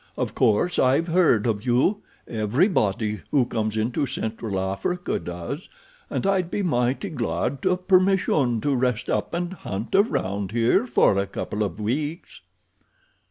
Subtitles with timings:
[0.17, 7.11] Of course I've heard of you—everybody who comes into Central Africa does—and I'd be mighty
[7.11, 12.41] glad of permission to rest up and hunt around here for a couple of weeks."